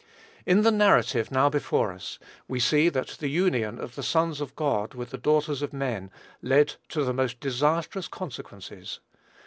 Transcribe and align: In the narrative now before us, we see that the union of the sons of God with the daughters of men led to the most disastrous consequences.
In 0.47 0.63
the 0.63 0.71
narrative 0.71 1.29
now 1.29 1.47
before 1.47 1.91
us, 1.91 2.17
we 2.47 2.59
see 2.59 2.89
that 2.89 3.09
the 3.19 3.27
union 3.27 3.77
of 3.77 3.93
the 3.93 4.01
sons 4.01 4.41
of 4.41 4.55
God 4.55 4.95
with 4.95 5.11
the 5.11 5.17
daughters 5.19 5.61
of 5.61 5.73
men 5.73 6.09
led 6.41 6.73
to 6.89 7.03
the 7.03 7.13
most 7.13 7.39
disastrous 7.39 8.07
consequences. 8.07 8.99